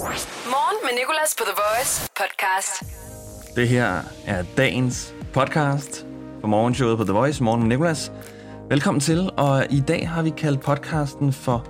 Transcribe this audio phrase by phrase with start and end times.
[0.00, 2.82] Morgen med Nicolas på The Voice podcast.
[3.56, 6.06] Det her er dagens podcast
[6.40, 8.12] for morgenshowet på The Voice, Morgen med Nicolas.
[8.68, 11.66] Velkommen til, og i dag har vi kaldt podcasten for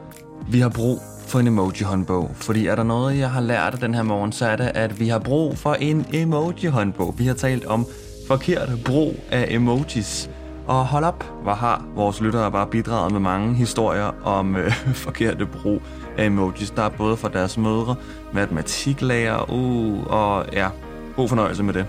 [0.48, 2.30] Vi har brug for en emoji-håndbog.
[2.34, 5.08] Fordi er der noget, jeg har lært den her morgen, så er det, at vi
[5.08, 7.18] har brug for en emoji-håndbog.
[7.18, 7.86] Vi har talt om
[8.28, 10.30] forkert brug af emojis.
[10.66, 14.72] Og hold op, hvor har vores lyttere bare bidraget med mange historier om øh,
[15.06, 15.82] forkerte brug
[16.20, 16.70] af emojis.
[16.70, 17.96] Der er både fra deres mødre,
[18.32, 20.68] matematiklærer, uh, og ja,
[21.16, 21.86] god fornøjelse med det.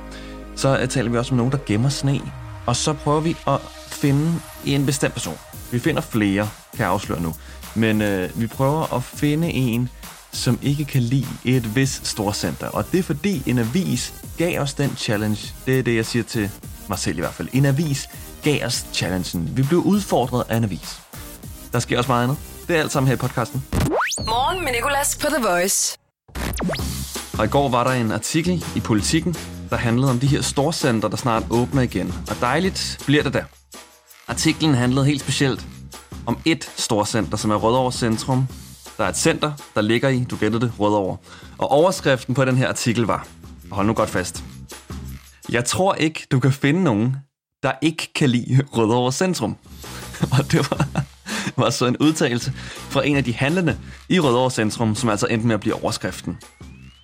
[0.56, 2.22] Så øh, taler vi også om nogen, der gemmer sne.
[2.66, 4.34] Og så prøver vi at finde
[4.66, 5.38] en bestemt person.
[5.72, 7.34] Vi finder flere, kan jeg afsløre nu.
[7.76, 9.90] Men øh, vi prøver at finde en,
[10.32, 12.68] som ikke kan lide et vis storcenter.
[12.68, 15.54] Og det er fordi en avis gav os den challenge.
[15.66, 16.50] Det er det, jeg siger til
[16.90, 17.48] mig selv i hvert fald.
[17.54, 18.10] En avis
[18.44, 19.58] gav os challengen.
[19.58, 21.00] Vi blev udfordret af en avis.
[21.74, 22.38] Der sker også meget andet.
[22.68, 23.64] Det er alt sammen her i podcasten.
[24.20, 25.98] Morgen med Nicolas på The Voice.
[27.40, 29.36] Og i går var der en artikel i Politiken,
[29.70, 32.14] der handlede om de her storcenter, der snart åbner igen.
[32.30, 33.44] Og dejligt bliver det der.
[34.28, 35.66] Artiklen handlede helt specielt
[36.26, 38.48] om et storcenter, som er Rødovre Centrum.
[38.98, 41.18] Der er et center, der ligger i, du gættede det, Rødovre.
[41.58, 43.28] Og overskriften på den her artikel var,
[43.70, 44.44] og hold nu godt fast,
[45.50, 47.16] jeg tror ikke, du kan finde nogen,
[47.64, 49.58] der ikke kan lide Rødovre Centrum.
[50.40, 51.04] Og det var,
[51.58, 53.78] var så en udtalelse fra en af de handlende
[54.10, 56.38] i Rødovre Centrum, som altså endte med at blive overskriften.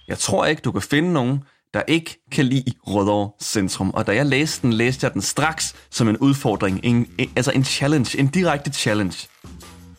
[0.08, 1.40] Jeg tror ikke, du kan finde nogen,
[1.74, 3.90] der ikke kan lide Rødovre Centrum.
[3.90, 6.80] Og da jeg læste den, læste jeg den straks som en udfordring.
[6.84, 9.28] En, en, altså en challenge, en direkte challenge.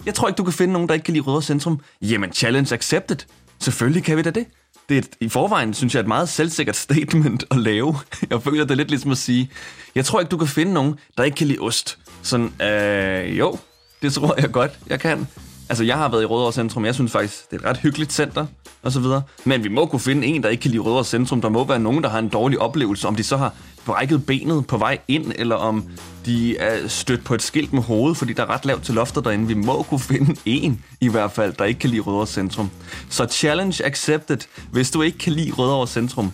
[0.06, 1.80] Jeg tror ikke, du kan finde nogen, der ikke kan lide Rødovre Centrum.
[2.02, 3.16] Jamen, challenge accepted.
[3.58, 4.46] Selvfølgelig kan vi da det.
[4.88, 7.96] Det er et, i forvejen, synes jeg, et meget selvsikkert statement at lave.
[8.30, 9.50] Jeg føler, det er lidt ligesom at sige,
[9.94, 11.98] jeg tror ikke, du kan finde nogen, der ikke kan lide ost.
[12.22, 13.58] Sådan, øh, jo,
[14.02, 15.26] det tror jeg godt, jeg kan.
[15.68, 16.84] Altså, jeg har været i Rødovre Centrum.
[16.84, 18.46] Jeg synes faktisk, det er et ret hyggeligt center,
[18.82, 19.22] og så videre.
[19.44, 21.40] Men vi må kunne finde en, der ikke kan lide Rødovre Centrum.
[21.40, 23.08] Der må være nogen, der har en dårlig oplevelse.
[23.08, 23.54] Om de så har
[23.86, 25.84] brækket benet på vej ind, eller om
[26.26, 29.24] de er stødt på et skilt med hovedet, fordi der er ret lavt til loftet
[29.24, 29.46] derinde.
[29.46, 32.70] Vi må kunne finde en, i hvert fald, der ikke kan lide Rødovre Centrum.
[33.08, 34.38] Så challenge accepted.
[34.70, 36.32] Hvis du ikke kan lide Rødovre Centrum,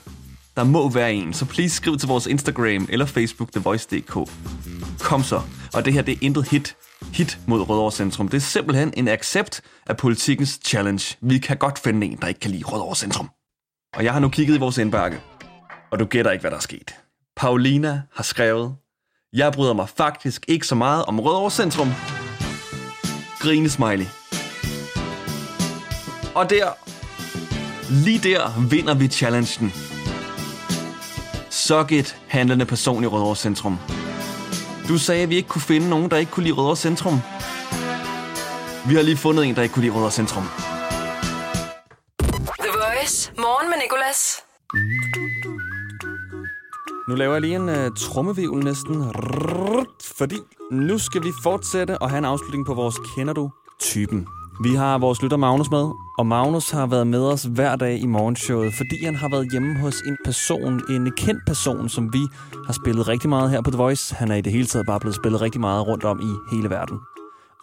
[0.57, 1.33] der må være en.
[1.33, 4.31] Så please skriv til vores Instagram eller Facebook, TheVoice.dk.
[5.01, 5.41] Kom så.
[5.73, 6.77] Og det her, det er intet hit
[7.13, 8.29] hit mod Rødovre Centrum.
[8.29, 11.17] Det er simpelthen en accept af politikens challenge.
[11.21, 13.31] Vi kan godt finde en, der ikke kan lide Rødovre Centrum.
[13.97, 15.21] Og jeg har nu kigget i vores indbakke,
[15.93, 16.95] og du gætter ikke, hvad der er sket.
[17.37, 18.75] Paulina har skrevet,
[19.33, 21.89] jeg bryder mig faktisk ikke så meget om Rødovre Centrum.
[23.41, 24.07] Grine smiley.
[26.35, 26.73] Og der,
[28.05, 29.73] lige der, vinder vi challengen.
[31.51, 33.79] Suck it, handlende person i Rødovre Centrum.
[34.89, 37.21] Du sagde, at vi ikke kunne finde nogen, der ikke kunne lide Rødovre Centrum.
[38.89, 40.45] Vi har lige fundet en, der ikke kunne lide Rødovre Centrum.
[42.59, 43.33] The Voice.
[43.39, 44.45] Morgen med Nicolas.
[47.09, 49.11] Nu laver jeg lige en uh, trommevivl næsten.
[49.11, 50.37] Rrrt, fordi
[50.71, 53.51] nu skal vi fortsætte og have en afslutning på vores Kender du
[53.81, 54.27] typen.
[54.63, 58.07] Vi har vores lytter Magnus med, og Magnus har været med os hver dag i
[58.07, 62.19] morgenshowet, fordi han har været hjemme hos en person, en kendt person, som vi
[62.67, 64.15] har spillet rigtig meget her på The Voice.
[64.15, 66.71] Han er i det hele taget bare blevet spillet rigtig meget rundt om i hele
[66.71, 66.99] verden.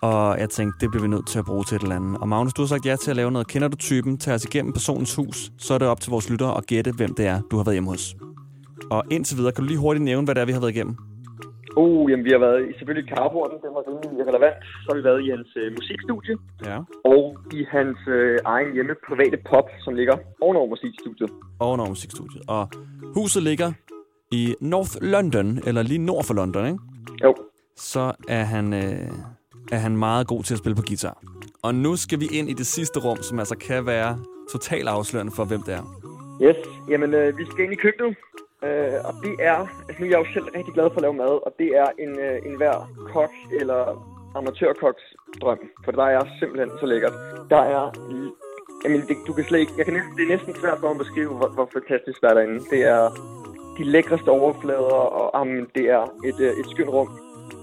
[0.01, 2.17] Og jeg tænkte, det bliver vi nødt til at bruge til et eller andet.
[2.17, 3.47] Og Magnus, du har sagt ja til at lave noget.
[3.47, 4.17] Kender du typen?
[4.17, 5.51] Tag os igennem personens hus.
[5.57, 7.75] Så er det op til vores lyttere at gætte, hvem det er, du har været
[7.75, 8.15] hjemme hos.
[8.89, 10.95] Og indtil videre, kan du lige hurtigt nævne, hvad det er, vi har været igennem?
[11.77, 14.55] Uh, jamen, vi har været i selvfølgelig i carporten, den var rimelig relevant.
[14.83, 16.35] Så har vi været i hans øh, musikstudie,
[16.69, 16.77] Ja.
[17.13, 17.23] og
[17.53, 21.29] i hans øh, egen hjemme private pop, som ligger ovenover musikstudiet.
[21.59, 22.41] Ovenover musikstudiet.
[22.47, 22.63] Og
[23.15, 23.71] huset ligger
[24.31, 26.79] i North London, eller lige nord for London, ikke?
[27.23, 27.35] Jo,
[27.75, 29.09] så er han, øh,
[29.71, 31.17] er han meget god til at spille på guitar.
[31.63, 34.19] Og nu skal vi ind i det sidste rum, som altså kan være
[34.51, 35.83] totalt afslørende for, hvem det er.
[36.43, 36.55] yes.
[36.89, 38.17] Jamen, øh, vi skal ind i køkkenet,
[38.67, 39.57] øh, og det er,
[39.87, 41.89] altså nu er jeg jo selv rigtig glad for at lave mad, og det er
[42.03, 42.75] en, øh, en hver
[43.13, 43.81] kok eller
[44.35, 45.05] amatørkoks
[45.41, 47.15] drøm, for der er simpelthen så lækkert.
[47.49, 47.83] Der er,
[48.83, 50.97] jamen, det, du kan slet ikke, jeg kan næsten, det er næsten svært for at
[50.97, 52.59] beskrive, hvor, hvor fantastisk der er derinde.
[52.73, 53.01] Det er
[53.77, 57.09] de lækreste overflader, og jamen, det er et, øh, et skønt rum.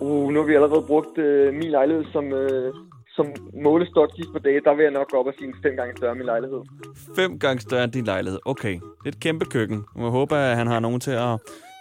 [0.01, 2.75] Uh, nu har vi allerede brugt øh, min lejlighed som, øh,
[3.19, 3.27] som
[3.69, 4.61] målestok sidste par dage.
[4.67, 6.61] Der vil jeg nok gå op og sige en fem gange større min lejlighed.
[7.21, 8.39] Fem gange større end din lejlighed.
[8.53, 9.79] Okay, det er et kæmpe køkken.
[9.99, 11.35] Jeg håber, at han har nogen til at,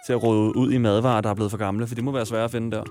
[0.06, 2.26] til at råde ud i madvarer, der er blevet for gamle, for det må være
[2.32, 2.84] svært at finde der.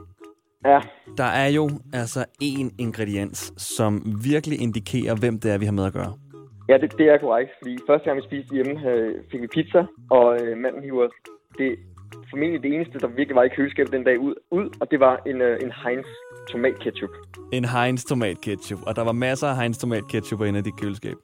[0.65, 0.79] Ja,
[1.17, 3.91] Der er jo altså én ingrediens, som
[4.23, 6.13] virkelig indikerer, hvem det er, vi har med at gøre.
[6.69, 7.51] ja det, det er korrekt.
[7.61, 11.07] Fordi første gang vi spiste hjemme, øh, fik vi pizza, og øh, manden hiver
[11.59, 11.71] det
[12.29, 15.15] formentlig det eneste, der virkelig var i køleskabet den dag ud, ud og det var
[15.25, 16.07] en, øh, en Heinz
[16.51, 17.09] tomatketchup.
[17.53, 21.15] En Heinz tomatketchup, og der var masser af Heinz tomatketchup inde i dit køleskab.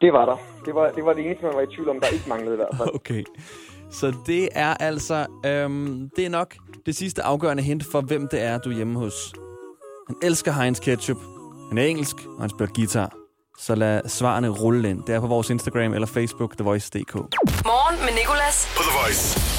[0.00, 0.36] Det var der.
[0.64, 2.56] Det var, det var det eneste, man var i tvivl om, der ikke manglede i
[2.56, 2.88] hvert fald.
[3.00, 3.24] Okay.
[3.90, 6.54] Så det er altså, øhm, det er nok
[6.86, 9.34] det sidste afgørende hint for, hvem det er, du er hjemme hos.
[10.06, 11.18] Han elsker Heinz Ketchup.
[11.68, 13.12] Han er engelsk, og han spiller guitar.
[13.58, 15.02] Så lad svarene rulle ind.
[15.06, 17.14] Det er på vores Instagram eller Facebook, TheVoice.dk.
[17.14, 18.74] Morgen med Nicolas.
[18.76, 19.55] På The Voice.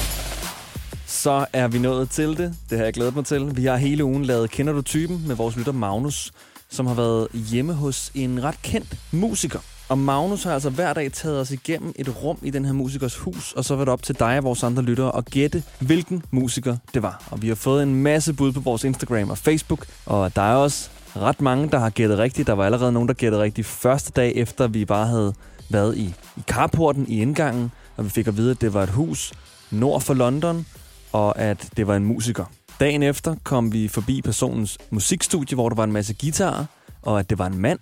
[1.10, 2.54] Så er vi nået til det.
[2.70, 3.56] Det har jeg glædet mig til.
[3.56, 6.32] Vi har hele ugen lavet Kender du typen med vores lytter Magnus,
[6.70, 9.58] som har været hjemme hos en ret kendt musiker.
[9.88, 13.16] Og Magnus har altså hver dag taget os igennem et rum i den her musikers
[13.16, 16.22] hus, og så var det op til dig og vores andre lyttere at gætte, hvilken
[16.30, 17.22] musiker det var.
[17.30, 20.54] Og vi har fået en masse bud på vores Instagram og Facebook, og der er
[20.54, 22.46] også ret mange, der har gættet rigtigt.
[22.46, 25.34] Der var allerede nogen, der gættede rigtigt første dag, efter vi bare havde
[25.68, 28.90] været i, i carporten i indgangen, og vi fik at vide, at det var et
[28.90, 29.32] hus
[29.70, 30.66] nord for London,
[31.12, 32.44] og at det var en musiker.
[32.80, 36.64] Dagen efter kom vi forbi personens musikstudie, hvor der var en masse guitarer,
[37.02, 37.78] og at det var en mand.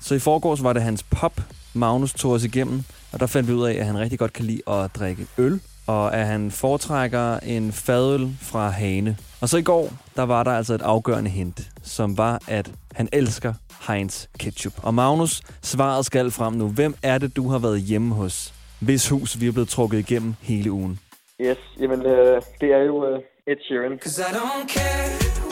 [0.00, 1.40] Så i forgårs var det hans pop,
[1.74, 2.82] Magnus tog os igennem,
[3.12, 5.60] og der fandt vi ud af, at han rigtig godt kan lide at drikke øl,
[5.86, 9.16] og at han foretrækker en fadøl fra Hane.
[9.40, 13.08] Og så i går, der var der altså et afgørende hint, som var, at han
[13.12, 13.54] elsker
[13.88, 14.72] Heinz Ketchup.
[14.82, 16.68] Og Magnus, svaret skal frem nu.
[16.68, 18.54] Hvem er det, du har været hjemme hos?
[18.78, 20.98] Hvis hus vi er blevet trukket igennem hele ugen.
[21.40, 23.98] Yes, jamen øh, det er jo øh, Ed Sheeran.
[23.98, 25.04] Cause I don't care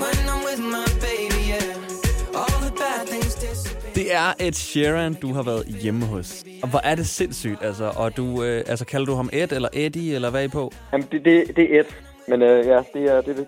[0.02, 2.40] when I'm with my baby, yeah.
[2.40, 3.92] All the bad things disappear.
[3.94, 6.44] Det er Ed Sheeran, du har været hjemme hos.
[6.62, 7.92] Og hvor er det sindssygt, altså.
[7.96, 10.72] Og du, øh, altså, kalder du ham Ed eller Eddie, eller hvad er I på?
[10.92, 11.84] Jamen, det, det, det er Ed.
[12.28, 13.46] Men øh, ja, det er det, det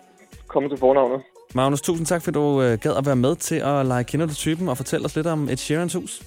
[0.48, 1.20] kommer til fornavnet.
[1.54, 4.34] Magnus, tusind tak, fordi du øh, gad at være med til at lege Kender du
[4.34, 6.22] typen og fortælle os lidt om Ed Sheerans hus.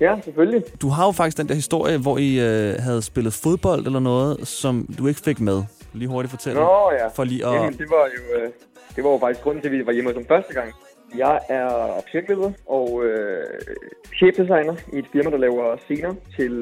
[0.00, 0.62] Ja, selvfølgelig.
[0.82, 4.48] Du har jo faktisk den der historie, hvor I øh, havde spillet fodbold eller noget,
[4.48, 5.62] som du ikke fik med.
[5.92, 6.60] Lige hurtigt fortælle.
[6.60, 7.08] Nå ja.
[7.08, 7.54] For lige at...
[7.54, 8.48] Jamen, det var jo øh,
[8.96, 10.72] det var jo faktisk grunden til, at vi var hjemme ham første gang.
[11.16, 11.68] Jeg er
[12.10, 13.44] projektleder og øh,
[14.18, 16.52] chefdesigner i et firma, der laver scener til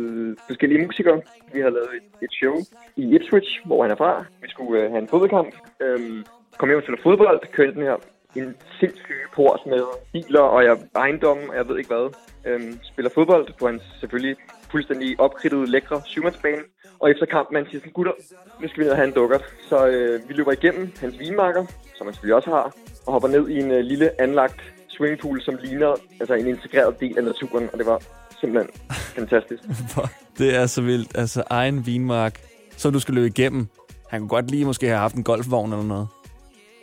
[0.46, 1.20] forskellige musikere.
[1.54, 2.54] Vi har lavet et, et show
[2.96, 4.24] i Ipswich, hvor han er fra.
[4.42, 5.54] Vi skulle øh, have en fodboldkamp.
[5.82, 6.24] Øhm,
[6.58, 7.96] kom hjem til fodbold, kørte den her
[8.36, 9.82] en sindssyg port med
[10.12, 12.06] biler og jeg, ejendom, og jeg ved ikke hvad.
[12.46, 14.36] Øhm, spiller fodbold på hans selvfølgelig
[14.70, 16.62] fuldstændig opkridtede, lækre syvmandsbane.
[17.00, 18.12] Og efter kampen, han siger sådan, gutter,
[18.60, 19.44] nu skal vi ned og have en dukkert.
[19.68, 21.66] Så øh, vi løber igennem hans vinmarker,
[21.96, 22.74] som han selvfølgelig også har,
[23.06, 27.18] og hopper ned i en øh, lille anlagt swimmingpool, som ligner altså en integreret del
[27.18, 28.02] af naturen, og det var
[28.40, 29.62] simpelthen fantastisk.
[30.38, 31.18] Det er så vildt.
[31.18, 32.40] Altså, egen vinmark,
[32.76, 33.66] som du skal løbe igennem.
[34.08, 36.08] Han kunne godt lige måske have haft en golfvogn eller noget.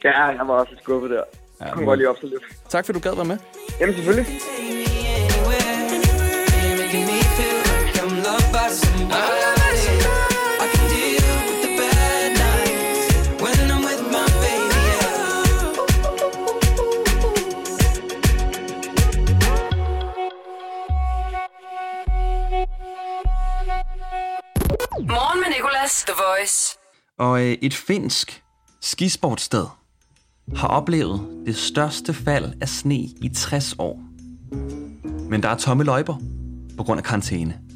[0.04, 1.24] Ja, jeg var også lidt skuffet der.
[1.60, 2.44] Jeg kunne godt lige op lidt.
[2.70, 3.38] Tak, fordi du gad være med.
[3.80, 4.26] Jamen selvfølgelig.
[27.20, 28.44] Og øh, et finsk
[28.82, 29.66] skisportsted
[30.56, 34.04] har oplevet det største fald af sne i 60 år.
[35.30, 36.16] Men der er tomme løjper
[36.78, 37.73] på grund af karantæne.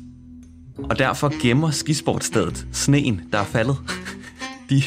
[0.83, 3.77] Og derfor gemmer skisportstedet sneen, der er faldet.
[4.69, 4.83] De,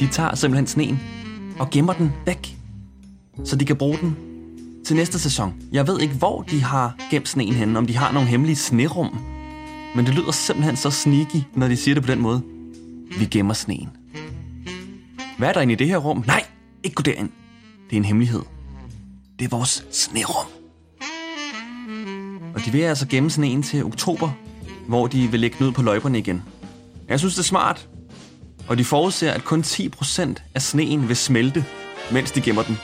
[0.00, 1.00] de tager simpelthen sneen
[1.58, 2.56] og gemmer den væk,
[3.44, 4.16] så de kan bruge den
[4.86, 5.54] til næste sæson.
[5.72, 9.18] Jeg ved ikke, hvor de har gemt sneen henne, om de har nogle hemmelige snerum.
[9.94, 12.42] Men det lyder simpelthen så sneaky, når de siger det på den måde.
[13.18, 13.88] Vi gemmer sneen.
[15.38, 16.24] Hvad er der inde i det her rum?
[16.26, 16.44] Nej,
[16.82, 17.30] ikke gå derind.
[17.90, 18.42] Det er en hemmelighed.
[19.38, 20.46] Det er vores snerum.
[22.54, 24.30] Og de vil altså gemme sneen til oktober,
[24.90, 26.42] hvor de vil lægge den ud på løjperne igen.
[27.08, 27.88] Jeg synes, det er smart.
[28.68, 31.64] Og de forudser, at kun 10% af sneen vil smelte,
[32.12, 32.78] mens de gemmer den.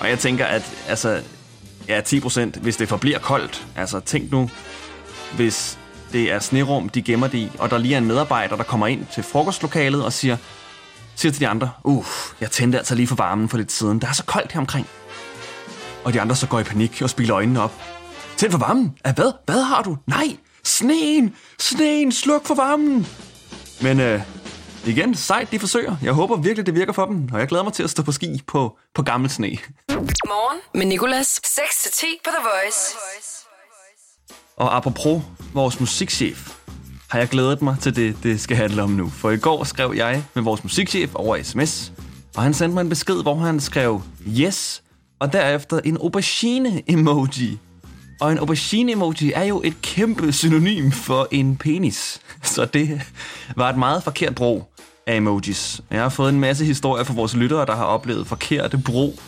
[0.00, 1.22] Og jeg tænker, at altså,
[1.88, 3.66] ja, 10%, hvis det forbliver koldt.
[3.76, 4.50] Altså, tænk nu,
[5.36, 5.78] hvis
[6.12, 8.86] det er snerum, de gemmer det i, og der lige er en medarbejder, der kommer
[8.86, 10.36] ind til frokostlokalet og siger,
[11.14, 14.00] siger til de andre, uff, jeg tændte altså lige for varmen for lidt siden.
[14.00, 14.86] Der er så koldt her omkring.
[16.04, 17.72] Og de andre så går i panik og spiller øjnene op.
[18.36, 18.94] Tænd for varmen?
[19.04, 19.32] Af hvad?
[19.46, 19.96] Hvad har du?
[20.06, 20.36] Nej!
[20.64, 21.36] Sneen!
[21.58, 22.12] Sneen!
[22.12, 23.06] Sluk for varmen!
[23.82, 24.20] Men øh,
[24.86, 25.96] igen, sejt de forsøger.
[26.02, 27.28] Jeg håber virkelig, det virker for dem.
[27.32, 29.58] Og jeg glæder mig til at stå på ski på, på gammel sne.
[30.26, 31.40] Morgen med Nicolas.
[31.46, 32.96] 6-10 på The Voice.
[34.56, 35.22] Og apropos
[35.54, 36.56] vores musikchef,
[37.10, 39.08] har jeg glædet mig til det, det skal handle om nu.
[39.08, 41.92] For i går skrev jeg med vores musikchef over sms,
[42.36, 44.82] og han sendte mig en besked, hvor han skrev yes,
[45.20, 47.58] og derefter en aubergine-emoji.
[48.20, 52.20] Og en aubergine-emoji er jo et kæmpe synonym for en penis.
[52.42, 53.00] Så det
[53.56, 54.72] var et meget forkert brug
[55.06, 55.80] af emojis.
[55.90, 59.18] Jeg har fået en masse historier fra vores lyttere, der har oplevet forkerte brug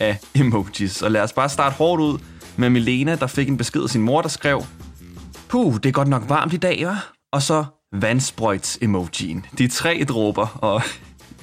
[0.00, 1.02] af emojis.
[1.02, 2.18] Og lad os bare starte hårdt ud
[2.56, 4.64] med Milena, der fik en besked af sin mor, der skrev,
[5.48, 7.28] Puh, det er godt nok varmt i dag, hva'?
[7.32, 9.46] Og så vandsprøjts-emojien.
[9.58, 10.82] De tre dråber, og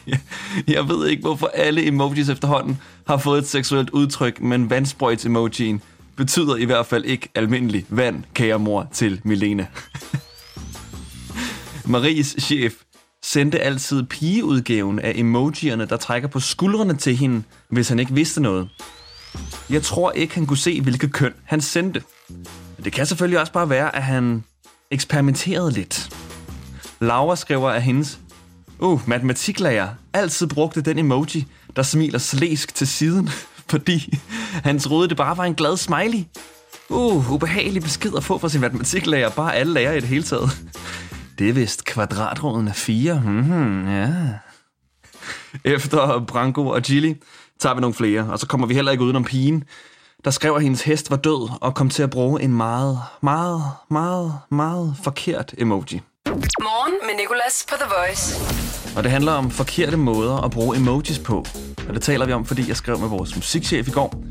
[0.75, 5.81] jeg ved ikke, hvorfor alle emojis efterhånden har fået et seksuelt udtryk, men vandsprøjts-emojien
[6.19, 9.67] betyder i hvert fald ikke almindelig vand, kære mor, til Milena.
[11.85, 12.73] Maries chef
[13.23, 18.41] sendte altid pigeudgaven af emojierne, der trækker på skuldrene til hende, hvis han ikke vidste
[18.41, 18.69] noget.
[19.69, 22.03] Jeg tror ikke, han kunne se, hvilket køn han sendte.
[22.77, 24.43] Men det kan selvfølgelig også bare være, at han
[24.91, 26.09] eksperimenterede lidt.
[26.99, 28.19] Laura skriver, at hendes
[28.79, 33.29] uh, matematiklærer altid brugte den emoji, der smiler slæsk til siden,
[33.69, 34.19] fordi
[34.63, 36.23] han troede, det bare var en glad smiley.
[36.89, 40.49] Uh, ubehagelig besked at få fra sin matematiklærer, bare alle lærere i det hele taget.
[41.39, 43.21] Det er vist kvadratroden af 4.
[43.25, 44.09] Mm-hmm, ja.
[45.65, 47.13] Efter Branko og Gilly
[47.59, 49.63] tager vi nogle flere, og så kommer vi heller ikke udenom pigen,
[50.25, 53.63] der skrev, at hendes hest var død og kom til at bruge en meget, meget,
[53.91, 56.01] meget, meget forkert emoji.
[56.61, 58.68] Morgen med Nicolas på The Voice.
[58.99, 61.45] Og det handler om forkerte måder at bruge emojis på.
[61.87, 64.23] Og det taler vi om, fordi jeg skrev med vores musikchef i går.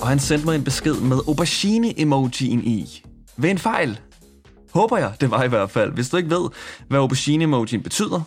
[0.00, 3.02] Og han sendte mig en besked med aubergine-emojien i.
[3.36, 4.00] Ved en fejl.
[4.72, 5.92] Håber jeg, det var i hvert fald.
[5.92, 6.48] Hvis du ikke ved,
[6.88, 8.22] hvad aubergine-emojien betyder,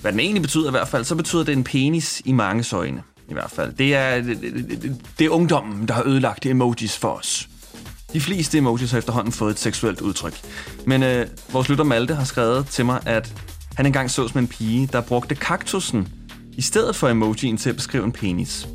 [0.00, 3.02] hvad den egentlig betyder i hvert fald, så betyder det en penis i mange øjne.
[3.28, 3.72] I hvert fald.
[3.72, 7.48] Det er, det, det, det er ungdommen, der har ødelagt emojis for os.
[8.12, 10.40] De fleste emojis har efterhånden fået et seksuelt udtryk.
[10.86, 13.34] Men øh, vores lytter Malte har skrevet til mig, at
[13.78, 16.08] han engang så som en pige, der brugte kaktusen
[16.52, 18.68] i stedet for emojien til at beskrive en penis.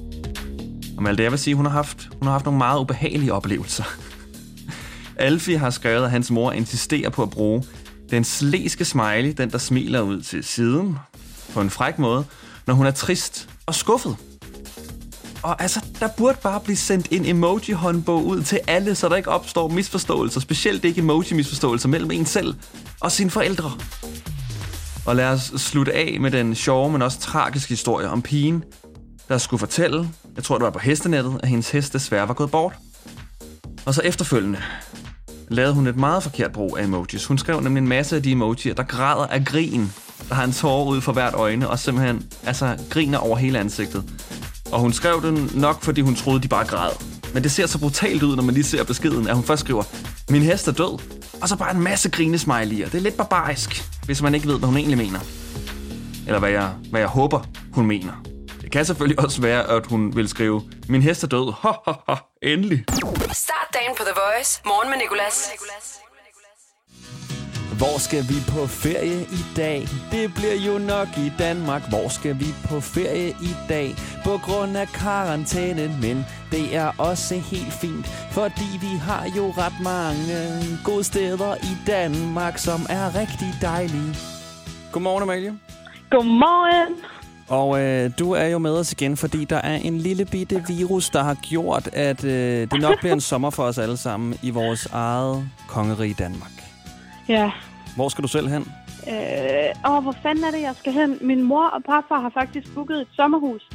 [0.97, 3.83] Og Malte, jeg vil sige, hun har haft, hun har haft nogle meget ubehagelige oplevelser.
[5.15, 7.63] Alfie har skrevet, at hans mor insisterer på at bruge
[8.09, 10.97] den sleske smiley, den der smiler ud til siden,
[11.53, 12.25] på en fræk måde,
[12.67, 14.17] når hun er trist og skuffet.
[15.41, 19.29] Og altså, der burde bare blive sendt en emoji-håndbog ud til alle, så der ikke
[19.29, 20.39] opstår misforståelser.
[20.39, 22.55] Specielt ikke emoji-misforståelser mellem en selv
[22.99, 23.71] og sine forældre.
[25.05, 28.63] Og lad os slutte af med den sjove, men også tragiske historie om pigen,
[29.27, 32.51] der skulle fortælle, jeg tror det var på hestenettet, at hendes hest desværre var gået
[32.51, 32.73] bort.
[33.85, 34.59] Og så efterfølgende
[35.47, 37.25] lavede hun et meget forkert brug af emojis.
[37.25, 39.91] Hun skrev nemlig en masse af de emojier, der græder af grin,
[40.29, 44.03] der har en tårer ud for hvert øjne, og simpelthen altså, griner over hele ansigtet.
[44.71, 46.91] Og hun skrev den nok, fordi hun troede, de bare græd.
[47.33, 49.83] Men det ser så brutalt ud, når man lige ser beskeden, at hun først skriver,
[50.29, 50.99] min hest er død,
[51.43, 52.89] og så bare en masse grinesmiley'er.
[52.89, 55.19] Det er lidt barbarisk, hvis man ikke ved, hvad hun egentlig mener.
[56.27, 57.41] Eller hvad jeg, hvad jeg håber,
[57.73, 58.13] hun mener.
[58.61, 61.93] Det kan selvfølgelig også være, at hun vil skrive, min hest er død, ha, ha,
[62.09, 62.83] ha, endelig.
[63.31, 64.61] Start dagen på The Voice.
[64.65, 65.51] Morgen med Nicolas.
[67.77, 69.87] Hvor skal vi på ferie i dag?
[70.11, 71.89] Det bliver jo nok i Danmark.
[71.89, 73.95] Hvor skal vi på ferie i dag?
[74.23, 79.79] På grund af karantænen, men det er også helt fint, fordi vi har jo ret
[79.83, 80.39] mange
[80.83, 84.13] gode steder i Danmark, som er rigtig dejlige.
[84.91, 85.53] Godmorgen, Amalie.
[86.09, 86.93] Godmorgen.
[87.49, 91.09] Og øh, du er jo med os igen, fordi der er en lille bitte virus,
[91.09, 92.31] der har gjort, at øh,
[92.71, 96.55] det nok bliver en sommer for os alle sammen i vores eget kongerige Danmark.
[97.29, 97.51] Ja.
[97.95, 98.61] Hvor skal du selv hen?
[99.07, 101.17] Øh, åh, hvor fanden er det, jeg skal hen?
[101.21, 103.69] Min mor og farfar har faktisk booket et sommerhus.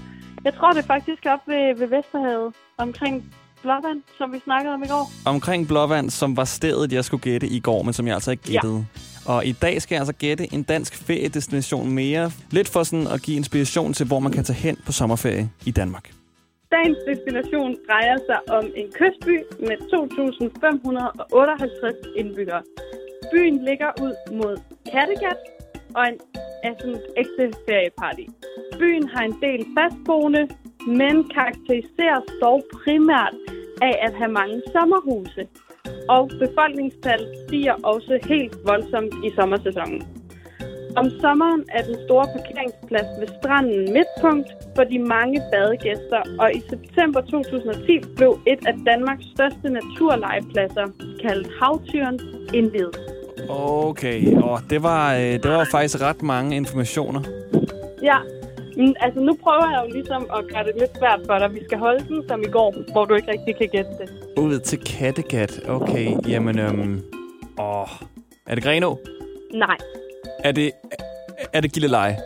[0.45, 4.83] Jeg tror, det er faktisk op ved, ved Vesterhavet, omkring Blåvand, som vi snakkede om
[4.83, 5.11] i går.
[5.27, 8.43] Omkring Blåvand, som var stedet, jeg skulle gætte i går, men som jeg altså ikke
[8.43, 8.87] gættede.
[9.27, 9.33] Ja.
[9.33, 12.31] Og i dag skal jeg altså gætte en dansk feriedestination mere.
[12.51, 15.71] Lidt for sådan at give inspiration til, hvor man kan tage hen på sommerferie i
[15.71, 16.11] Danmark.
[16.73, 19.37] Dagens destination drejer sig om en kystby
[19.69, 22.63] med 2.558 indbyggere.
[23.33, 24.57] Byen ligger ud mod
[24.93, 25.37] Kattegat
[25.95, 26.15] og en,
[26.65, 28.25] er sådan et ægte ferieparty.
[28.79, 30.49] Byen har en del fastboende,
[31.01, 33.35] men karakteriseres dog primært
[33.83, 35.43] af at have mange sommerhuse.
[36.09, 40.03] Og befolkningstallet stiger også helt voldsomt i sommersæsonen.
[40.97, 46.61] Om sommeren er den store parkeringsplads ved stranden midtpunkt for de mange badegæster, og i
[46.71, 50.87] september 2010 blev et af Danmarks største naturlegepladser,
[51.23, 52.21] kaldt Havtyren,
[52.55, 52.99] indvidet.
[53.49, 57.23] Okay, og det var, øh, det var faktisk ret mange informationer.
[58.03, 58.19] Ja,
[58.79, 61.55] men altså nu prøver jeg jo ligesom at gøre det lidt svært for dig.
[61.55, 64.09] Vi skal holde den som i går, hvor du ikke rigtig kan gætte det.
[64.39, 65.61] Ud til Kattegat.
[65.69, 66.59] Okay, jamen...
[66.59, 67.03] Øhm,
[67.61, 67.89] åh.
[68.47, 68.99] Er det Grenå?
[69.55, 69.77] Nej.
[70.45, 70.73] Er det,
[71.53, 72.17] er det Gilleleje?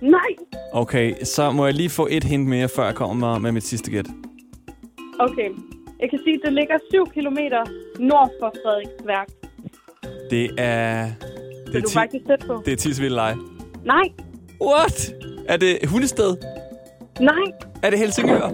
[0.00, 0.30] Nej.
[0.72, 3.90] Okay, så må jeg lige få et hint mere, før jeg kommer med mit sidste
[3.90, 4.06] gæt.
[5.18, 5.50] Okay.
[6.00, 7.38] Jeg kan sige, at det ligger 7 km
[7.98, 9.28] nord for Frederiksværk.
[10.30, 11.06] Det er...
[11.66, 12.62] Det du er, er faktisk tæt på.
[12.64, 13.36] det er Tisvildeleje.
[13.84, 14.02] Nej.
[14.60, 15.14] What?
[15.48, 16.36] Er det Hundested?
[17.20, 17.44] Nej.
[17.82, 18.48] Er det Helsingør?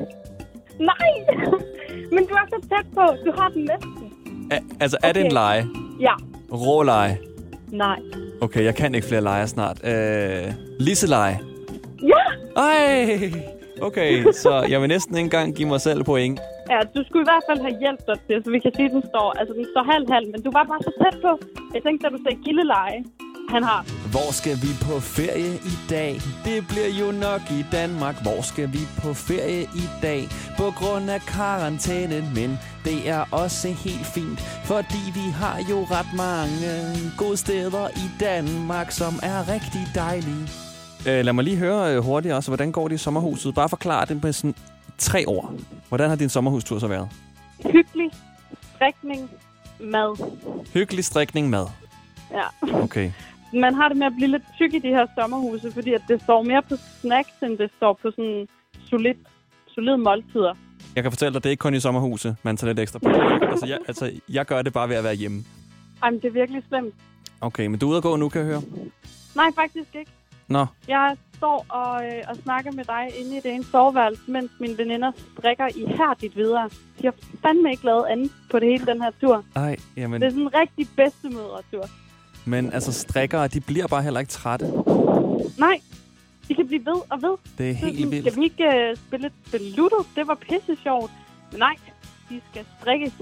[0.80, 1.36] Nej.
[2.14, 3.02] Men du er så tæt på.
[3.26, 4.12] Du har den næsten.
[4.50, 5.34] Er, altså, er det en Okay.
[5.34, 5.66] leje?
[6.00, 6.14] Ja.
[6.52, 7.18] Råleje.
[7.72, 7.98] Nej.
[8.40, 9.80] Okay, jeg kan ikke flere lejer snart.
[9.84, 11.38] Øh, Lisseleje.
[12.02, 12.24] Ja!
[12.62, 13.32] Ej!
[13.82, 16.40] Okay, så jeg vil næsten ikke engang give mig selv point.
[16.70, 18.92] Ja, du skulle i hvert fald have hjælp dig til, så vi kan sige, at
[18.92, 21.32] den står, altså, den står halv-halv, men du var bare så tæt på.
[21.74, 22.98] Jeg tænkte, at du sagde gildeleje.
[23.50, 23.84] Han har.
[24.10, 26.20] Hvor skal vi på ferie i dag?
[26.44, 28.22] Det bliver jo nok i Danmark.
[28.22, 30.28] Hvor skal vi på ferie i dag?
[30.58, 34.40] På grund af karantænen, men det er også helt fint.
[34.64, 36.72] Fordi vi har jo ret mange
[37.18, 40.48] gode steder i Danmark, som er rigtig dejlige.
[41.08, 43.54] Øh, lad mig lige høre øh, hurtigt også, hvordan går det i sommerhuset?
[43.54, 44.54] Bare forklar det med sådan
[44.98, 45.52] tre ord.
[45.88, 47.08] Hvordan har din sommerhustur så været?
[47.62, 48.10] Hyggelig.
[48.74, 49.30] Strikning.
[49.80, 50.30] Mad.
[50.74, 51.66] Hyggelig strikning mad.
[52.32, 52.76] Ja.
[52.82, 53.10] Okay.
[53.52, 56.22] Man har det med at blive lidt tyk i de her sommerhuse, fordi at det
[56.22, 58.48] står mere på snacks, end det står på sådan
[58.90, 59.14] solid,
[59.68, 60.54] solid måltider.
[60.94, 63.08] Jeg kan fortælle dig, det er ikke kun i sommerhuse, man tager lidt ekstra på.
[63.50, 65.44] Altså jeg, altså, jeg gør det bare ved at være hjemme.
[66.02, 66.94] Ej, men det er virkelig slemt.
[67.40, 68.62] Okay, men du er ude at gå nu, kan jeg høre.
[69.36, 70.10] Nej, faktisk ikke.
[70.48, 74.50] Nå, Jeg står og, øh, og snakker med dig inde i det ene soveværelse, mens
[74.60, 76.70] mine veninder strikker ihærdigt videre.
[77.00, 79.44] De har fandme ikke lavet andet på det hele den her tur.
[79.56, 80.20] ej, jamen...
[80.20, 81.84] Det er sådan en rigtig bedstemødretur.
[82.44, 84.66] Men altså, strikkere, de bliver bare heller ikke trætte.
[85.58, 85.80] Nej,
[86.48, 87.36] de kan blive ved og ved.
[87.58, 88.26] Det er helt sådan, vildt.
[88.32, 90.04] Skal vi ikke uh, spille et spil Ludo?
[90.16, 91.10] Det var pisse sjovt.
[91.52, 91.74] Men nej,
[92.30, 93.12] de skal strikke.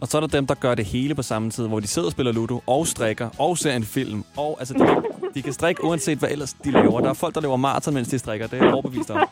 [0.00, 2.06] Og så er der dem, der gør det hele på samme tid, hvor de sidder
[2.08, 4.24] og spiller Ludo, og strikker, og ser en film.
[4.36, 5.02] Og altså, de, kan-
[5.34, 7.00] de kan strikke uanset hvad ellers de laver.
[7.00, 8.46] Der er folk, der laver maraton, mens de strikker.
[8.46, 9.18] Det er jeg overbevist om.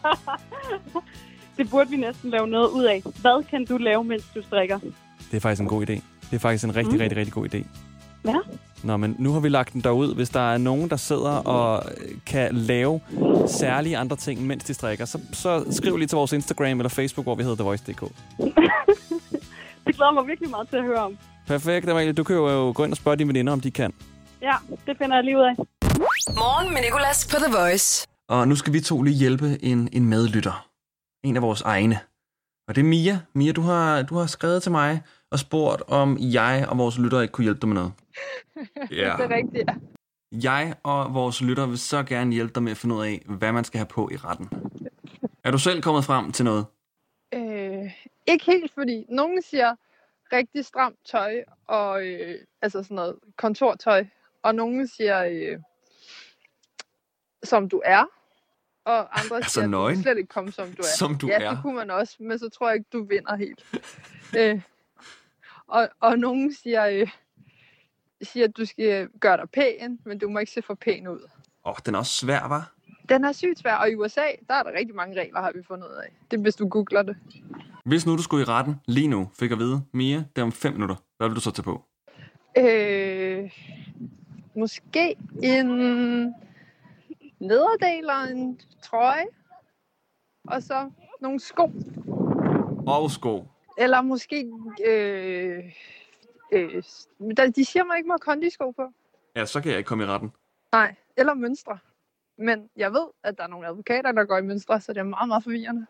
[1.58, 3.02] Det burde vi næsten lave noget ud af.
[3.20, 4.78] Hvad kan du lave, mens du strikker?
[5.30, 5.92] Det er faktisk en god idé.
[5.92, 7.00] Det er faktisk en rigtig, Mm.
[7.00, 7.58] rigtig, rigtig god idé.
[8.25, 8.34] Ja.
[8.84, 10.14] Nå, men nu har vi lagt den derud.
[10.14, 13.00] Hvis der er nogen, der sidder og øh, kan lave
[13.46, 17.25] særlige andre ting, mens de strikker, så, så skriv lige til vores Instagram eller Facebook,
[17.25, 18.00] hvor vi hedder TheVoice.dk.
[19.87, 21.18] Det glæder mig virkelig meget til at høre om.
[21.46, 22.12] Perfekt, Amalie.
[22.12, 23.92] Du kan jo gå ind og spørge dine veninder, om de kan.
[24.42, 24.54] Ja,
[24.87, 25.56] det finder jeg lige ud af.
[26.34, 28.06] Morgen med Nicolas på The Voice.
[28.28, 30.66] Og nu skal vi to lige hjælpe en, en medlytter.
[31.24, 31.98] En af vores egne.
[32.68, 33.20] Og det er Mia.
[33.35, 35.02] Mia, du har, du har skrevet til mig
[35.33, 37.92] og spurgt, om jeg og vores lyttere ikke kunne hjælpe dig med noget.
[38.90, 39.14] Ja.
[39.18, 39.75] Det er rigtigt, ja.
[40.33, 43.53] Jeg og vores lyttere vil så gerne hjælpe dig med at finde ud af, hvad
[43.53, 44.49] man skal have på i retten.
[45.44, 46.66] Er du selv kommet frem til noget?
[47.35, 47.90] Øh,
[48.27, 49.75] ikke helt, fordi nogen siger
[50.33, 54.05] rigtig stramt tøj, og øh, altså sådan noget kontortøj,
[54.42, 55.59] og nogen siger, øh,
[57.44, 58.05] som du er,
[58.85, 59.94] og andre Altså siger, du nøgen?
[59.94, 60.87] kan slet ikke komme, som du er.
[60.99, 61.51] Som du ja, er.
[61.51, 63.64] det kunne man også, men så tror jeg ikke, du vinder helt.
[64.38, 64.62] øh,
[65.66, 67.09] og, og nogen siger, øh,
[68.22, 71.20] siger, at du skal gøre dig pæn, men du må ikke se for pæn ud.
[71.64, 72.72] Åh, oh, den er også svær, var.
[73.09, 75.62] Den er sygt svær, og i USA, der er der rigtig mange regler, har vi
[75.62, 76.12] fundet ud af.
[76.30, 77.16] Det er, hvis du googler det.
[77.85, 80.52] Hvis nu du skulle i retten lige nu, fik at vide, Mia, det er om
[80.52, 80.96] fem minutter.
[81.16, 81.85] Hvad vil du så tage på?
[82.59, 83.50] Øh,
[84.56, 85.66] måske en
[87.40, 89.26] nederdel og en trøje.
[90.48, 91.72] Og så nogle sko.
[92.87, 93.44] Og sko.
[93.78, 94.50] Eller måske...
[94.87, 95.64] Øh,
[96.52, 96.82] øh,
[97.36, 98.82] der- de siger mig ikke må kondisko på.
[99.36, 100.32] Ja, så kan jeg ikke komme i retten.
[100.72, 101.78] Nej, eller mønstre.
[102.38, 105.04] Men jeg ved, at der er nogle advokater, der går i mønstre, så det er
[105.04, 105.86] meget, meget forvirrende.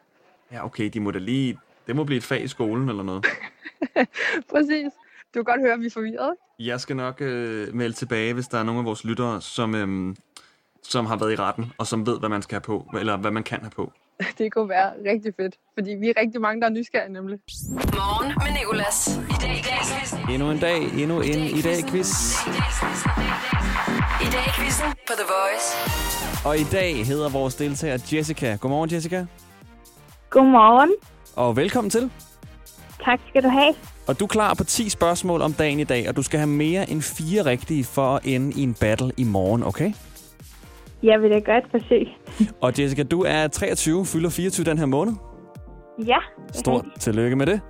[0.52, 1.58] Ja, okay, de må da lige...
[1.86, 3.26] Det må blive et fag i skolen eller noget.
[4.52, 4.92] Præcis.
[5.34, 6.36] Du kan godt høre, at vi er forvirrede.
[6.58, 10.16] Jeg skal nok øh, melde tilbage, hvis der er nogle af vores lyttere, som, øhm,
[10.82, 13.30] som har været i retten, og som ved, hvad man skal have på, eller hvad
[13.30, 13.92] man kan have på.
[14.38, 15.54] Det kunne være rigtig fedt.
[15.78, 17.38] Fordi vi er rigtig mange, der er nysgerrige nemlig.
[17.74, 19.20] Morgen med Nicolas.
[19.34, 20.18] I dag i quizzen.
[20.30, 22.10] Endnu en dag, endnu en i dag quiz.
[24.26, 25.68] I dag quizzen på The Voice.
[26.48, 28.56] Og i dag hedder vores deltager Jessica.
[28.60, 29.26] Godmorgen, Jessica.
[30.30, 30.90] Godmorgen.
[31.36, 32.10] Og velkommen til.
[33.04, 33.74] Tak skal du have.
[34.06, 36.50] Og du er klar på 10 spørgsmål om dagen i dag, og du skal have
[36.50, 39.92] mere end fire rigtige for at ende i en battle i morgen, okay?
[41.02, 42.08] Jeg vil da godt forsøge.
[42.62, 45.12] Og Jessica, du er 23, fylder 24 den her måned.
[46.06, 46.18] Ja,
[46.52, 47.60] Stort tillykke med det.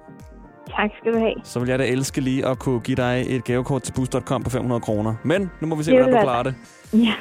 [0.77, 1.35] tak skal du have.
[1.45, 4.51] Så vil jeg da elske lige at kunne give dig et gavekort til boost.com på
[4.51, 5.14] 500 kroner.
[5.25, 6.55] Men nu må vi se, hvordan du klarer det.
[6.93, 7.14] Ja.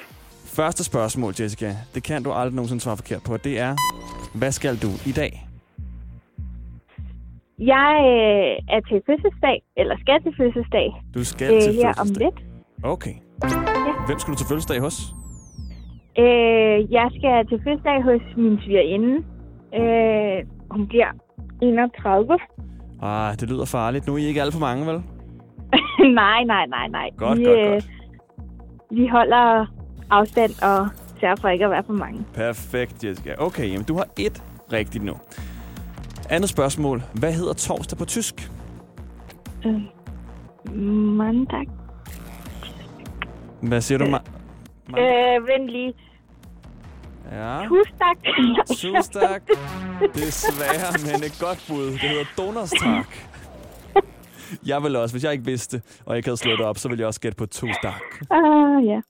[0.45, 1.75] Første spørgsmål, Jessica.
[1.95, 3.37] Det kan du aldrig nogensinde svare forkert på.
[3.37, 3.75] Det er,
[4.37, 5.45] hvad skal du i dag?
[7.59, 11.95] Jeg øh, er til fødselsdag, eller skal til fødselsdag, Du skal øh, til her om
[11.97, 12.25] fødselsdag.
[12.25, 12.39] lidt.
[12.83, 13.13] Okay.
[14.07, 15.13] Hvem skal du til fødselsdag hos?
[16.21, 19.13] Øh, jeg skal til fødselsdag hos min svigerinde.
[19.79, 21.07] Øh, hun bliver
[21.61, 22.39] 31.
[23.01, 24.07] Ah, det lyder farligt.
[24.07, 24.95] Nu er I ikke alt for mange, vel?
[26.23, 27.09] nej, nej, nej, nej.
[27.17, 27.89] Godt, vi, godt, øh, godt.
[28.91, 29.65] Vi holder
[30.09, 30.87] afstand og
[31.19, 32.25] sørger for ikke at være for mange.
[32.33, 33.35] Perfekt, Jessica.
[33.37, 35.13] Okay, jamen du har et rigtigt nu.
[36.29, 37.01] Andet spørgsmål.
[37.19, 38.51] Hvad hedder torsdag på tysk?
[39.65, 39.81] Øh,
[41.17, 41.67] mandag.
[43.61, 44.39] Hvad siger du, Ma-
[45.01, 45.93] Øh, vent lige.
[47.31, 47.67] Ja.
[47.67, 48.17] Tustak.
[48.67, 49.41] Tustak.
[50.15, 51.85] Desværre, men et godt bud.
[51.85, 53.07] Det hedder Donnerstak.
[54.65, 56.99] Jeg vil også, hvis jeg ikke vidste og ikke havde slået det op, så ville
[57.01, 58.01] jeg også gætte på Tustak.
[58.31, 59.01] Ah, ja.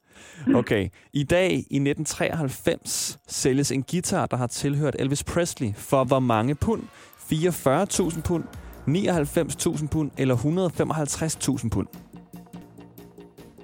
[0.56, 0.90] Okay.
[1.14, 6.56] I dag, i 1993, sælges en guitar, der har tilhørt Elvis Presley, for hvor mange
[6.56, 6.82] pund?
[7.32, 8.44] 44.000 pund,
[8.88, 11.88] 99.000 pund eller 155.000 pund?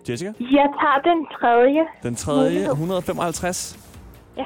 [0.09, 0.33] Jessica?
[0.39, 1.81] Jeg tager den tredje.
[2.03, 2.71] Den tredje, Mulighed.
[2.71, 3.79] 155?
[4.37, 4.45] Ja.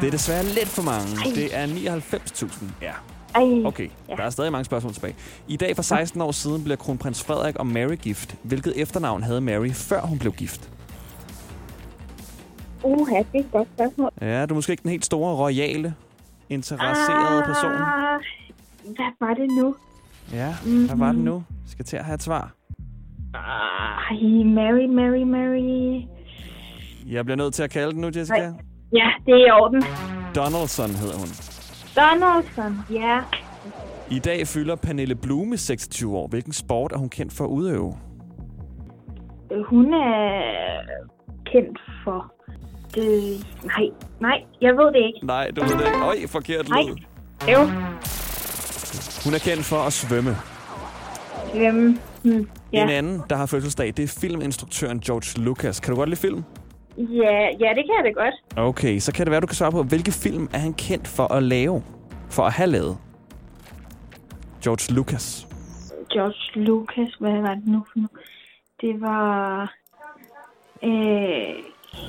[0.00, 1.06] Det er desværre lidt for mange.
[1.34, 2.64] Det er 99.000.
[2.82, 2.92] Ja.
[3.34, 3.64] Ej.
[3.64, 4.16] Okay, ja.
[4.16, 5.14] der er stadig mange spørgsmål tilbage.
[5.48, 8.36] I dag for 16 år siden blev kronprins Frederik og Mary gift.
[8.42, 10.70] Hvilket efternavn havde Mary, før hun blev gift?
[12.82, 14.10] Uha, det er et godt spørgsmål.
[14.20, 15.94] Ja, du er måske ikke den helt store, royale,
[16.48, 17.72] interesserede person.
[17.72, 18.20] Ah,
[18.84, 19.74] hvad var det nu?
[20.32, 20.54] Ja,
[20.86, 21.44] hvad var det nu?
[21.66, 22.52] Skal til at have et svar.
[23.34, 26.02] Ej, Mary, Mary, Mary.
[27.06, 28.50] Jeg bliver nødt til at kalde den nu, Jessica.
[28.50, 28.69] Nej.
[28.92, 29.82] Ja, det er i orden.
[30.34, 31.28] Donaldson hedder hun.
[31.96, 33.20] Donaldson, ja.
[34.10, 36.26] I dag fylder Pernille Blume 26 år.
[36.28, 37.96] Hvilken sport er hun kendt for at udøve?
[39.52, 40.42] Øh, Hun er
[41.46, 42.32] kendt for...
[42.94, 43.46] Det...
[43.64, 43.86] Nej,
[44.20, 45.26] nej, jeg ved det ikke.
[45.26, 45.98] Nej, du ved det ikke.
[46.04, 46.82] Øj, forkert Nej.
[46.82, 46.96] lyd.
[47.52, 47.58] Jo,
[49.24, 50.36] Hun er kendt for at svømme.
[51.52, 51.98] svømme.
[52.24, 52.48] Hmm.
[52.72, 52.78] Ja.
[52.78, 52.82] Ja.
[52.84, 55.80] En anden, der har fødselsdag, det er filminstruktøren George Lucas.
[55.80, 56.44] Kan du godt lide film?
[56.98, 58.34] Ja, ja, det kan jeg da godt.
[58.68, 61.32] Okay, så kan det være, du kan svare på, hvilke film er han kendt for
[61.32, 61.82] at lave?
[62.30, 62.98] For at have lavet?
[64.64, 65.46] George Lucas.
[66.12, 68.10] George Lucas, hvad var det nu for noget?
[68.80, 69.62] Det var...
[70.84, 71.64] Øh,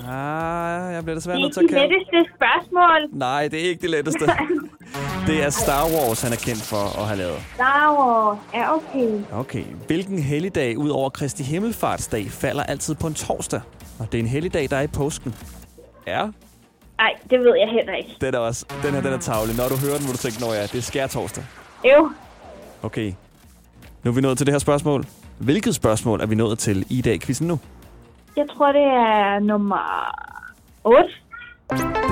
[0.07, 1.87] Ah, jeg bliver desværre det nødt til er at de kalde...
[1.93, 3.19] letteste spørgsmål.
[3.19, 4.25] Nej, det er ikke det letteste.
[5.27, 7.39] det er Star Wars, han er kendt for at have lavet.
[7.55, 8.37] Star Wars.
[8.53, 9.21] Ja, okay.
[9.33, 9.63] Okay.
[9.87, 13.61] Hvilken helligdag ud over Kristi Himmelfartsdag falder altid på en torsdag?
[14.01, 15.35] Og det er en helligdag, der er i påsken.
[16.07, 16.27] Ja,
[16.97, 18.15] Nej, det ved jeg heller ikke.
[18.21, 18.65] den er også.
[18.83, 19.55] Den her, den er tavlig.
[19.57, 21.43] Når du hører den, vil du tænke, når ja, det er skær torsdag.
[21.85, 22.11] Jo,
[22.83, 23.13] Okay.
[24.03, 25.05] Nu er vi nået til det her spørgsmål.
[25.39, 27.59] Hvilket spørgsmål er vi nået til i dag quizzen nu?
[28.37, 30.11] jeg tror, det er nummer
[30.83, 31.09] 8.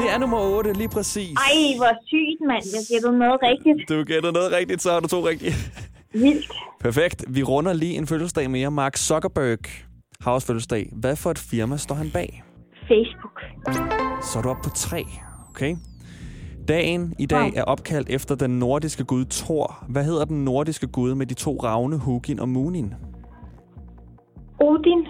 [0.01, 1.37] Det er nummer 8, lige præcis.
[1.37, 2.63] Ej, hvor sygt, mand.
[2.73, 3.89] Jeg gættede noget rigtigt.
[3.89, 5.53] Du gætter noget rigtigt, så har du to rigtige.
[6.13, 6.51] Vildt.
[6.79, 7.25] Perfekt.
[7.27, 8.71] Vi runder lige en fødselsdag mere.
[8.71, 9.59] Mark Zuckerberg
[10.21, 10.89] har også fødselsdag.
[10.91, 12.43] Hvad for et firma står han bag?
[12.87, 13.39] Facebook.
[14.21, 15.05] Så er du oppe på tre.
[15.49, 15.75] Okay.
[16.67, 19.85] Dagen i dag er opkaldt efter den nordiske gud Thor.
[19.87, 22.93] Hvad hedder den nordiske gud med de to ravne, Hugin og Munin?
[24.61, 25.07] Odin.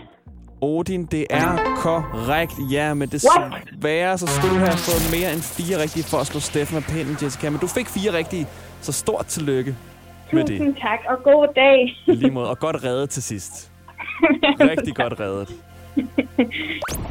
[0.62, 2.54] Odin, det er korrekt.
[2.72, 6.39] Ja, men desværre så skulle du have fået mere end fire rigtige for at slå
[6.39, 7.50] Steffen af pinden, Jessica.
[7.50, 8.48] Men du fik fire rigtige,
[8.82, 9.76] så stort tillykke
[10.34, 10.58] med det.
[10.58, 11.80] Tusind tak, og god dag.
[12.17, 12.50] Lige måde.
[12.50, 13.72] Og godt reddet til sidst.
[14.72, 15.50] Rigtig godt reddet.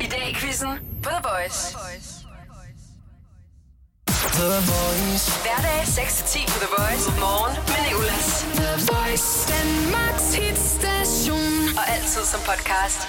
[0.04, 0.68] I dag i quizzen
[1.02, 1.60] på The Voice.
[4.38, 5.26] The Voice.
[5.44, 7.04] Hverdag 6-10 på The Voice.
[7.24, 8.28] Morgen med Nicolas.
[8.60, 11.52] The Voice, Danmarks hitstation.
[11.78, 13.00] Og altid som podcast.